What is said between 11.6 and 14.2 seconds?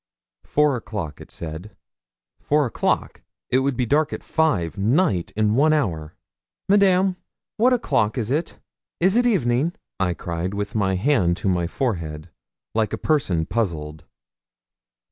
forehead, like a person puzzled.